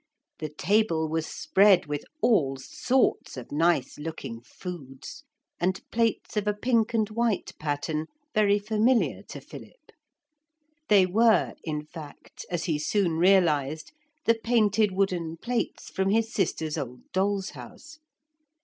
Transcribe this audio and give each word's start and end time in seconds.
The 0.39 0.49
table 0.49 1.07
was 1.07 1.27
spread 1.27 1.85
with 1.85 2.03
all 2.23 2.57
sorts 2.57 3.37
of 3.37 3.51
nice 3.51 3.99
looking 3.99 4.41
foods 4.41 5.25
and 5.59 5.79
plates 5.91 6.35
of 6.35 6.47
a 6.47 6.55
pink 6.55 6.95
and 6.95 7.07
white 7.11 7.53
pattern 7.59 8.07
very 8.33 8.57
familiar 8.57 9.21
to 9.29 9.39
Philip. 9.39 9.91
They 10.89 11.05
were, 11.05 11.53
in 11.63 11.85
fact, 11.85 12.47
as 12.49 12.63
he 12.63 12.79
soon 12.79 13.17
realised, 13.17 13.91
the 14.25 14.33
painted 14.33 14.91
wooden 14.91 15.37
plates 15.37 15.91
from 15.91 16.09
his 16.09 16.33
sister's 16.33 16.79
old 16.79 17.01
dolls' 17.11 17.51
house. 17.51 17.99